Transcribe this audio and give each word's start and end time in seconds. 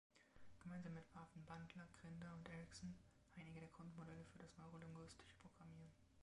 Gemeinsam 0.61 0.97
entwarfen 0.97 1.45
Bandler, 1.45 1.87
Grinder, 2.01 2.33
und 2.33 2.49
Erickson 2.49 2.95
einige 3.35 3.59
der 3.59 3.69
Grundmodelle 3.69 4.25
für 4.25 4.39
das 4.39 4.57
Neuro-Linguistische 4.57 5.35
Programmieren. 5.43 5.91